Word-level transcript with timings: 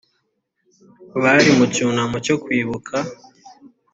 bari 1.21 1.49
mu 1.57 1.65
cyunamo 1.73 2.17
cyo 2.25 2.35
kwibuka 2.43 2.95